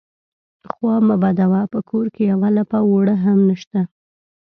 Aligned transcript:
_خوا 0.71 0.95
مه 1.07 1.15
بدوه، 1.23 1.61
په 1.73 1.79
کور 1.89 2.05
کې 2.15 2.23
يوه 2.31 2.49
لپه 2.57 2.77
اوړه 2.87 3.15
هم 3.25 3.39
نشته. 3.49 3.79